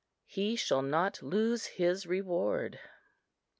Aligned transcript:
HE 0.25 0.55
SHALL 0.55 0.81
NOT 0.81 1.21
LOSE 1.21 1.65
HIS 1.77 2.07
REWARD. 2.07 2.79